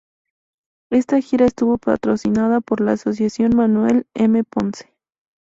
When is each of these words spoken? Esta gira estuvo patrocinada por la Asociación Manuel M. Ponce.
Esta 0.91 1.21
gira 1.21 1.45
estuvo 1.45 1.77
patrocinada 1.77 2.59
por 2.59 2.81
la 2.81 2.93
Asociación 2.93 3.55
Manuel 3.55 4.07
M. 4.15 4.43
Ponce. 4.45 4.91